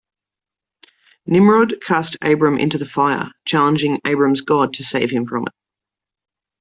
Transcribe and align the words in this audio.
Nimrod 1.27 1.75
cast 1.79 2.17
Abram 2.23 2.57
into 2.57 2.79
the 2.79 2.87
fire, 2.87 3.31
challenging 3.45 4.01
Abram's 4.03 4.41
God 4.41 4.73
to 4.73 4.83
save 4.83 5.11
him 5.11 5.27
from 5.27 5.43
it. 5.43 5.53